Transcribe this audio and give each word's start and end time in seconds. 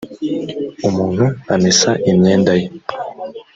umuntu 0.87 1.25
amesa 1.53 1.89
imyenda 2.11 2.51
ye. 2.59 2.67